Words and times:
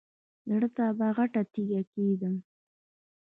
زړه 0.49 0.67
ته 0.75 0.85
به 0.97 1.07
غټه 1.17 1.41
تیګه 1.53 1.81
کېږدم. 1.93 2.35